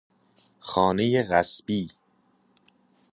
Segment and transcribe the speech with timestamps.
[0.59, 1.89] خانهی غصبی